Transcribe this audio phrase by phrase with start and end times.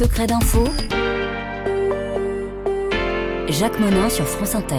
[0.00, 0.64] secrets d'info.
[3.50, 4.76] Jacques Monin sur France Inter.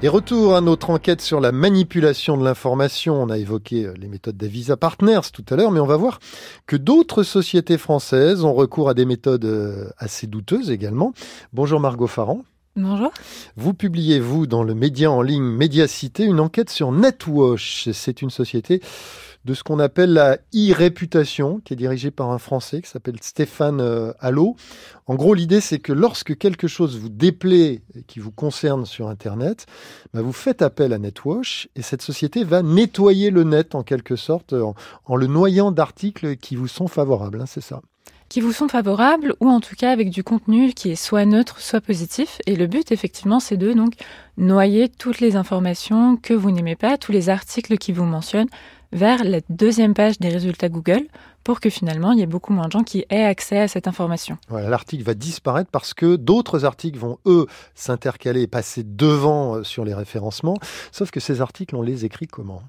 [0.00, 3.20] Et retour à notre enquête sur la manipulation de l'information.
[3.20, 6.20] On a évoqué euh, les méthodes d'Avisa Partners tout à l'heure, mais on va voir
[6.68, 11.12] que d'autres sociétés françaises ont recours à des méthodes euh, assez douteuses également.
[11.52, 12.44] Bonjour Margot Farran.
[12.76, 13.10] Bonjour.
[13.56, 17.88] Vous publiez, vous, dans le média en ligne Médiacité, une enquête sur NetWash.
[17.92, 18.80] C'est une société
[19.44, 23.80] de ce qu'on appelle la e-réputation, qui est dirigée par un Français qui s'appelle Stéphane
[23.80, 24.56] euh, Allo.
[25.06, 29.08] En gros, l'idée, c'est que lorsque quelque chose vous déplaît et qui vous concerne sur
[29.08, 29.66] Internet,
[30.14, 34.16] bah, vous faites appel à NetWash et cette société va nettoyer le net en quelque
[34.16, 37.42] sorte, en, le noyant d'articles qui vous sont favorables.
[37.42, 37.82] Hein, c'est ça
[38.28, 41.60] qui vous sont favorables ou en tout cas avec du contenu qui est soit neutre,
[41.60, 42.38] soit positif.
[42.46, 43.94] Et le but, effectivement, c'est de donc
[44.36, 48.48] noyer toutes les informations que vous n'aimez pas, tous les articles qui vous mentionnent
[48.92, 51.06] vers la deuxième page des résultats Google
[51.42, 53.86] pour que finalement il y ait beaucoup moins de gens qui aient accès à cette
[53.86, 54.38] information.
[54.48, 59.64] Voilà, l'article va disparaître parce que d'autres articles vont eux s'intercaler et passer devant euh,
[59.64, 60.56] sur les référencements.
[60.92, 62.62] Sauf que ces articles, on les écrit comment?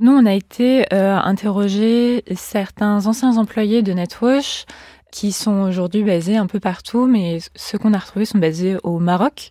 [0.00, 4.64] Nous, on a été euh, interroger certains anciens employés de NetWash
[5.10, 8.98] qui sont aujourd'hui basés un peu partout, mais ceux qu'on a retrouvés sont basés au
[8.98, 9.50] Maroc.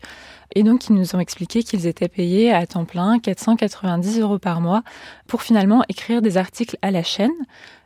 [0.55, 4.61] Et donc, ils nous ont expliqué qu'ils étaient payés à temps plein 490 euros par
[4.61, 4.81] mois
[5.27, 7.31] pour finalement écrire des articles à la chaîne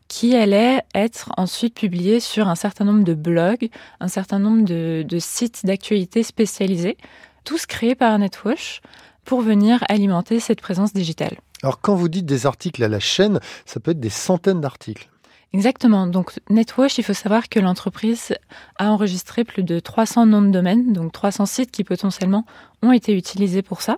[0.07, 3.69] qui allaient être ensuite publiés sur un certain nombre de blogs,
[3.99, 6.97] un certain nombre de, sites d'actualité spécialisés,
[7.43, 8.81] tous créés par NetWash
[9.25, 11.35] pour venir alimenter cette présence digitale.
[11.63, 15.09] Alors quand vous dites des articles à la chaîne, ça peut être des centaines d'articles.
[15.55, 16.05] Exactement.
[16.05, 18.35] Donc NetWash, il faut savoir que l'entreprise
[18.77, 22.45] a enregistré plus de 300 noms de domaine, donc 300 sites qui potentiellement
[22.83, 23.97] ont été utilisés pour ça.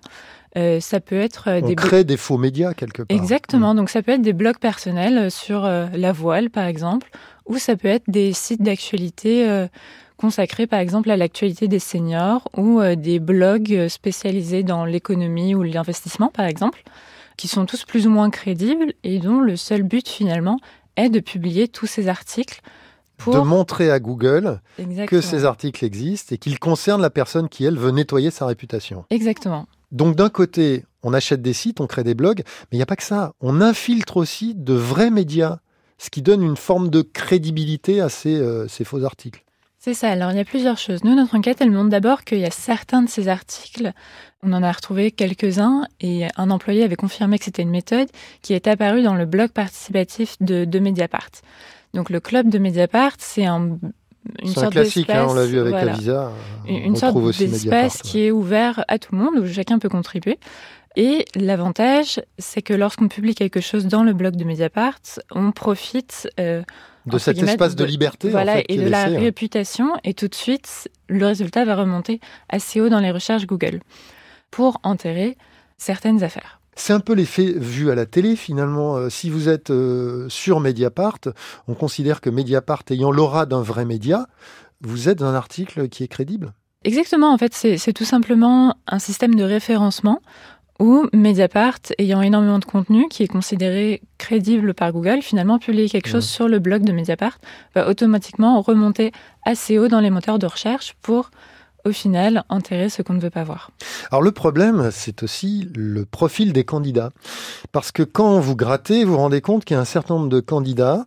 [0.55, 3.17] Euh, ça peut être euh, On des crée des faux médias quelque part.
[3.17, 3.73] Exactement.
[3.73, 3.77] Mm.
[3.77, 7.09] Donc ça peut être des blogs personnels sur euh, la voile, par exemple,
[7.47, 9.67] ou ça peut être des sites d'actualité
[10.17, 16.27] consacrés, par exemple, à l'actualité des seniors ou des blogs spécialisés dans l'économie ou l'investissement,
[16.27, 16.83] par exemple
[17.37, 20.59] qui sont tous plus ou moins crédibles et dont le seul but finalement
[20.95, 22.61] est de publier tous ces articles
[23.17, 23.33] pour...
[23.33, 24.61] De montrer à Google
[25.07, 29.05] que ces articles existent et qu'ils concernent la personne qui, elle, veut nettoyer sa réputation.
[29.09, 29.67] Exactement.
[29.91, 32.87] Donc d'un côté, on achète des sites, on crée des blogs, mais il n'y a
[32.87, 33.33] pas que ça.
[33.39, 35.59] On infiltre aussi de vrais médias,
[35.97, 39.43] ce qui donne une forme de crédibilité à ces, euh, ces faux articles.
[39.79, 40.09] C'est ça.
[40.09, 41.03] Alors, il y a plusieurs choses.
[41.03, 43.93] Nous, notre enquête, elle montre d'abord qu'il y a certains de ces articles,
[44.43, 48.09] on en a retrouvé quelques-uns, et un employé avait confirmé que c'était une méthode
[48.41, 51.29] qui est apparue dans le blog participatif de, de Mediapart.
[51.93, 53.77] Donc, le club de Mediapart, c'est un
[54.41, 56.31] une sorte classique, hein, on l'a vu avec la visa.
[56.67, 60.37] Une sorte d'espace qui est ouvert à tout le monde, où chacun peut contribuer.
[60.95, 64.99] Et l'avantage, c'est que lorsqu'on publie quelque chose dans le blog de Mediapart,
[65.31, 66.63] on profite euh,
[67.07, 69.19] de cet espace de, liberté voilà, et de la hein.
[69.19, 72.19] réputation, et tout de suite, le résultat va remonter
[72.49, 73.81] assez haut dans les recherches Google
[74.51, 75.37] pour enterrer
[75.77, 76.59] certaines affaires.
[76.75, 78.97] C'est un peu l'effet vu à la télé finalement.
[78.97, 81.19] Euh, si vous êtes euh, sur Mediapart,
[81.67, 84.27] on considère que Mediapart ayant l'aura d'un vrai média,
[84.81, 86.53] vous êtes un article qui est crédible.
[86.83, 90.21] Exactement, en fait, c'est tout simplement un système de référencement
[90.79, 96.09] où Mediapart, ayant énormément de contenu qui est considéré crédible par Google, finalement publier quelque
[96.09, 97.37] chose sur le blog de Mediapart
[97.75, 99.11] va automatiquement remonter
[99.45, 101.31] assez haut dans les moteurs de recherche pour
[101.85, 103.71] au final enterrer ce qu'on ne veut pas voir.
[104.11, 107.11] Alors le problème, c'est aussi le profil des candidats.
[107.71, 110.29] Parce que quand vous grattez, vous vous rendez compte qu'il y a un certain nombre
[110.29, 111.05] de candidats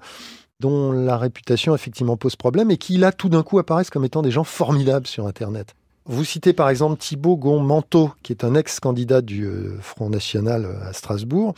[0.61, 4.23] dont la réputation effectivement pose problème et qui là tout d'un coup apparaissent comme étant
[4.23, 5.75] des gens formidables sur Internet.
[6.11, 10.89] Vous citez par exemple Thibaut Gon-Manteau, qui est un ex-candidat du euh, Front National euh,
[10.89, 11.55] à Strasbourg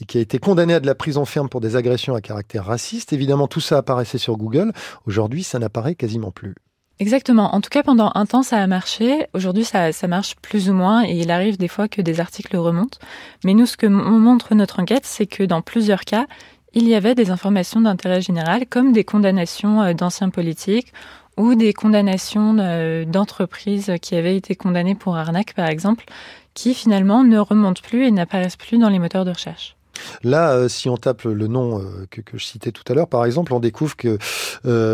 [0.00, 2.66] et qui a été condamné à de la prison ferme pour des agressions à caractère
[2.66, 3.12] raciste.
[3.12, 4.72] Évidemment, tout ça apparaissait sur Google.
[5.06, 6.54] Aujourd'hui, ça n'apparaît quasiment plus.
[7.00, 7.52] Exactement.
[7.52, 9.26] En tout cas, pendant un temps, ça a marché.
[9.34, 12.56] Aujourd'hui, ça, ça marche plus ou moins et il arrive des fois que des articles
[12.56, 12.98] remontent.
[13.44, 16.26] Mais nous, ce que montre notre enquête, c'est que dans plusieurs cas,
[16.72, 20.92] il y avait des informations d'intérêt général, comme des condamnations euh, d'anciens politiques
[21.36, 26.04] ou des condamnations euh, d'entreprises qui avaient été condamnées pour arnaque, par exemple,
[26.54, 29.76] qui finalement ne remontent plus et n'apparaissent plus dans les moteurs de recherche.
[30.22, 33.24] Là, euh, si on tape le nom euh, que, je citais tout à l'heure, par
[33.24, 34.18] exemple, on découvre que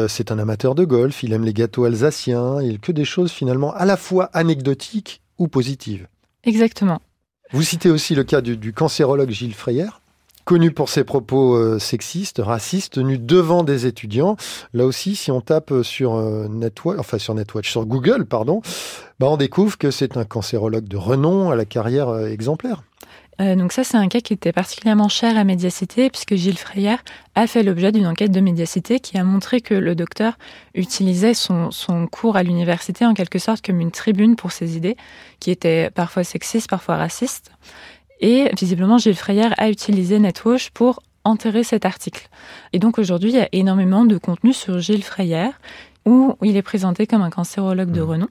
[0.09, 3.73] c'est un amateur de golf, il aime les gâteaux alsaciens, il que des choses finalement
[3.75, 6.09] à la fois anecdotiques ou positives.
[6.45, 7.01] Exactement.
[7.53, 9.89] Vous citez aussi le cas du, du cancérologue Gilles Freyer
[10.47, 14.37] connu pour ses propos euh, sexistes, racistes, tenus devant des étudiants.
[14.73, 18.63] Là aussi, si on tape sur euh, Netwatch, enfin sur Netwatch, sur Google, pardon,
[19.19, 22.85] bah on découvre que c'est un cancérologue de renom à la carrière euh, exemplaire.
[23.41, 26.97] Euh, donc ça, c'est un cas qui était particulièrement cher à Médiacité, puisque Gilles Freyer
[27.35, 30.39] a fait l'objet d'une enquête de Médiacité qui a montré que le docteur
[30.75, 31.71] utilisait son
[32.11, 34.97] cours à l'université en quelque sorte comme une tribune pour ses idées,
[35.39, 37.51] qui étaient parfois sexistes, parfois racistes.
[38.21, 42.29] Et visiblement, Gilles Freyer a utilisé NetWatch pour enterrer cet article.
[42.73, 45.51] Et donc aujourd'hui, il y a énormément de contenu sur Gilles Freyer
[46.07, 48.09] où il est présenté comme un cancérologue de mmh.
[48.09, 48.29] renom.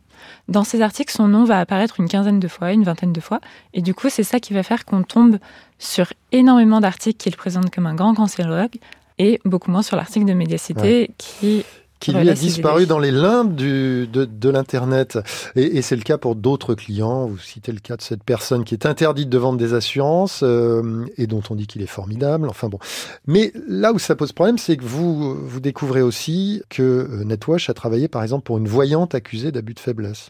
[0.47, 3.41] Dans ces articles, son nom va apparaître une quinzaine de fois, une vingtaine de fois.
[3.73, 5.39] Et du coup, c'est ça qui va faire qu'on tombe
[5.77, 8.77] sur énormément d'articles qu'il présente comme un grand cancérologue
[9.17, 11.65] et beaucoup moins sur l'article de Médiacité qui
[12.05, 15.17] qui lui a disparu dans les limbes du, de, de l'Internet.
[15.55, 17.25] Et, et c'est le cas pour d'autres clients.
[17.25, 21.05] Vous citez le cas de cette personne qui est interdite de vendre des assurances euh,
[21.17, 22.47] et dont on dit qu'il est formidable.
[22.47, 22.77] Enfin bon.
[23.25, 27.71] Mais là où ça pose problème, c'est que vous, vous découvrez aussi que euh, NetWash
[27.71, 30.29] a travaillé par exemple pour une voyante accusée d'abus de faiblesse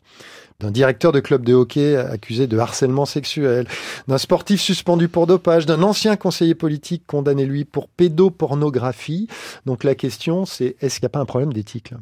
[0.60, 3.68] d'un directeur de club de hockey accusé de harcèlement sexuel,
[4.08, 9.28] d'un sportif suspendu pour dopage, d'un ancien conseiller politique condamné lui pour pédopornographie.
[9.66, 11.94] Donc la question c'est est-ce qu'il n'y a pas un problème d'éthique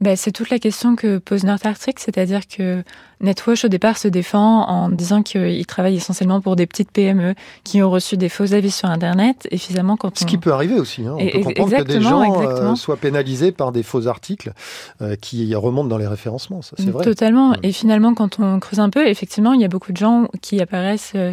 [0.00, 2.84] ben, c'est toute la question que pose North Arctic, c'est-à-dire que
[3.22, 7.34] Netwash au départ se défend en disant qu'il travaille essentiellement pour des petites PME
[7.64, 10.78] qui ont reçu des faux avis sur Internet et finalement quand ce qui peut arriver
[10.78, 11.16] aussi, hein.
[11.18, 14.52] on peut comprendre que des gens euh, soient pénalisés par des faux articles
[15.00, 17.02] euh, qui remontent dans les référencements, c'est vrai.
[17.02, 17.54] Totalement.
[17.62, 20.60] Et finalement quand on creuse un peu, effectivement il y a beaucoup de gens qui
[20.60, 21.32] apparaissent euh,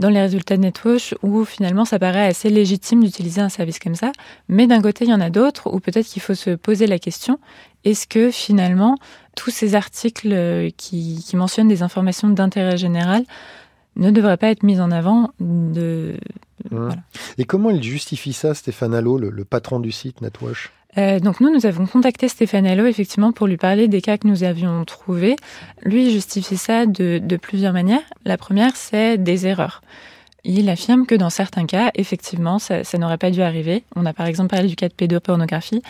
[0.00, 3.94] dans les résultats de NetWatch où finalement ça paraît assez légitime d'utiliser un service comme
[3.94, 4.10] ça.
[4.48, 6.98] Mais d'un côté, il y en a d'autres où peut-être qu'il faut se poser la
[6.98, 7.38] question
[7.84, 8.96] est-ce que finalement
[9.36, 13.24] tous ces articles euh, qui, mentionnent des informations d'intérêt général
[13.96, 16.16] ne devraient pas être mis en avant de.
[16.70, 16.90] Mmh.
[17.38, 21.54] Et comment il justifie ça, Stéphane Allo, le, patron du site NetWatch euh, donc nous,
[21.54, 25.36] nous avons contacté Stéphane Allo effectivement pour lui parler des cas que nous avions trouvés.
[25.84, 28.02] Lui justifie ça de, de plusieurs manières.
[28.24, 29.82] La première, c'est des erreurs.
[30.44, 33.84] Il affirme que dans certains cas, effectivement, ça, ça n'aurait pas dû arriver.
[33.96, 35.82] On a par exemple parlé du cas de pédopornographie.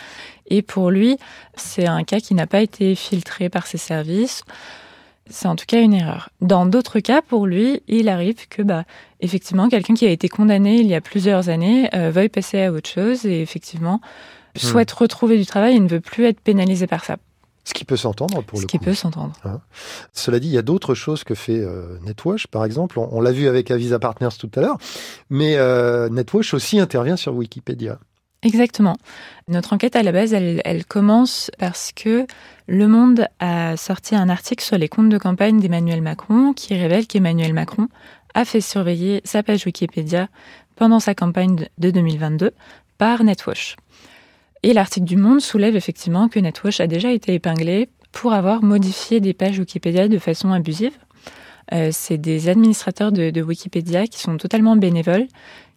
[0.47, 1.17] Et pour lui,
[1.55, 4.43] c'est un cas qui n'a pas été filtré par ses services.
[5.29, 6.29] C'est en tout cas une erreur.
[6.41, 8.83] Dans d'autres cas, pour lui, il arrive que, bah,
[9.21, 12.71] effectivement, quelqu'un qui a été condamné il y a plusieurs années euh, veuille passer à
[12.73, 14.01] autre chose et effectivement
[14.55, 14.59] hmm.
[14.59, 17.17] souhaite retrouver du travail et ne veut plus être pénalisé par ça.
[17.63, 18.71] Ce qui peut s'entendre pour le coup.
[18.71, 19.33] Ce qui peut s'entendre.
[19.43, 19.61] Hein.
[20.13, 22.99] Cela dit, il y a d'autres choses que fait euh, Netwash, par exemple.
[22.99, 24.77] On, l'a vu avec Avisa Partners tout à l'heure,
[25.29, 27.99] mais euh, Netwash aussi intervient sur Wikipédia.
[28.43, 28.97] Exactement.
[29.47, 32.25] Notre enquête à la base, elle, elle, commence parce que
[32.67, 37.05] Le Monde a sorti un article sur les comptes de campagne d'Emmanuel Macron qui révèle
[37.05, 37.87] qu'Emmanuel Macron
[38.33, 40.27] a fait surveiller sa page Wikipédia
[40.75, 42.51] pendant sa campagne de 2022
[42.97, 43.75] par Netwash.
[44.63, 49.19] Et l'article du Monde soulève effectivement que Netwash a déjà été épinglé pour avoir modifié
[49.19, 50.93] des pages Wikipédia de façon abusive.
[51.73, 55.27] Euh, c'est des administrateurs de, de, Wikipédia qui sont totalement bénévoles,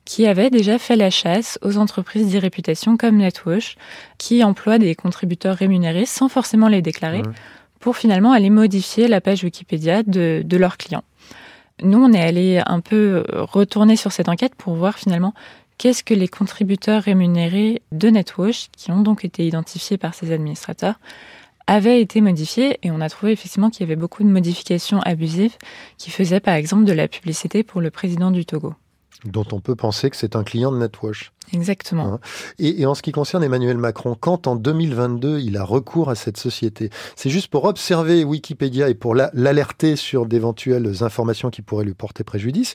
[0.04, 3.76] qui avaient déjà fait la chasse aux entreprises d'irréputation comme Netwash,
[4.18, 7.22] qui emploient des contributeurs rémunérés sans forcément les déclarer,
[7.80, 11.04] pour finalement aller modifier la page Wikipédia de, de leurs clients.
[11.82, 15.34] Nous, on est allé un peu retourner sur cette enquête pour voir finalement
[15.78, 20.98] qu'est-ce que les contributeurs rémunérés de NetWash, qui ont donc été identifiés par ces administrateurs,
[21.66, 22.78] avaient été modifiés?
[22.82, 25.56] Et on a trouvé effectivement qu'il y avait beaucoup de modifications abusives
[25.98, 28.74] qui faisaient par exemple de la publicité pour le président du Togo
[29.24, 31.32] dont on peut penser que c'est un client de NetWash.
[31.52, 32.14] Exactement.
[32.14, 32.20] Hein.
[32.58, 36.36] et, en ce qui concerne Emmanuel Macron, quand en 2022 il a recours à cette
[36.36, 41.94] société, c'est juste pour observer Wikipédia et pour l'alerter sur d'éventuelles informations qui pourraient lui
[41.94, 42.74] porter préjudice,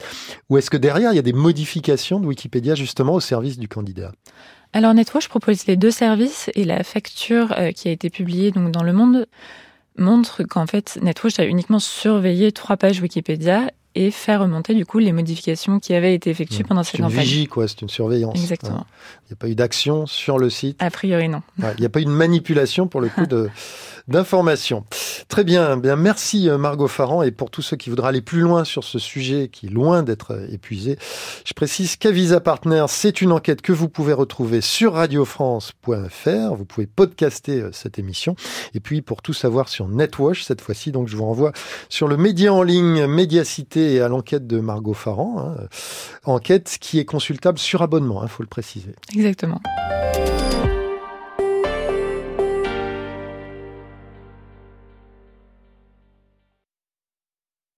[0.50, 3.67] ou est-ce que derrière il y a des modifications de Wikipédia justement au service du
[3.67, 4.12] candidat?
[4.72, 8.72] Alors NetWash propose les deux services et la facture euh, qui a été publiée donc
[8.72, 9.27] dans Le Monde
[9.98, 15.00] montre qu'en fait NetWash a uniquement surveillé trois pages Wikipédia et faire remonter du coup
[15.00, 16.67] les modifications qui avaient été effectuées mmh.
[16.67, 17.12] pendant cette campagne.
[17.12, 18.39] C'est une vigie, quoi, c'est une surveillance.
[18.39, 18.86] Exactement.
[19.25, 20.77] Il n'y a pas eu d'action sur le site.
[20.81, 21.41] A priori, non.
[21.58, 23.25] Il n'y a pas eu de manipulation pour le coup
[24.08, 24.86] d'informations.
[25.29, 28.41] Très bien, bien merci euh, Margot Farran et pour tous ceux qui voudraient aller plus
[28.41, 30.98] loin sur ce sujet qui est loin d'être euh, épuisé,
[31.45, 36.88] je précise qu'Avisa Partners, c'est une enquête que vous pouvez retrouver sur radiofrance.fr, vous pouvez
[36.88, 38.36] podcaster euh, cette émission
[38.74, 41.51] et puis pour tout savoir sur Netwash cette fois-ci, donc je vous renvoie
[41.89, 45.67] sur le média en ligne Médiacité et à l'enquête de Margot Farran, hein.
[46.25, 48.95] enquête qui est consultable sur abonnement, il hein, faut le préciser.
[49.13, 49.62] Exactement.